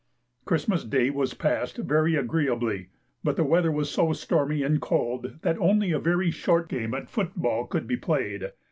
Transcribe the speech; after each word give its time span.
Christmas 0.45 0.83
day 0.83 1.11
was 1.11 1.35
passed 1.35 1.77
very 1.77 2.15
agreeably, 2.15 2.89
but 3.23 3.35
the 3.35 3.43
weather 3.43 3.71
was 3.71 3.87
so 3.91 4.11
stormy 4.13 4.63
and 4.63 4.81
cold 4.81 5.37
that 5.43 5.59
only 5.59 5.91
a 5.91 5.99
very 5.99 6.31
short 6.31 6.67
game 6.67 6.95
at 6.95 7.07
foot 7.07 7.35
ball 7.35 7.67
could 7.67 7.85
be 7.85 7.95
played. 7.97 8.49